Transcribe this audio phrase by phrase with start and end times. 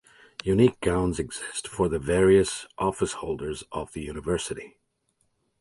[0.43, 4.75] Unique gowns exist for the various office holders of the University.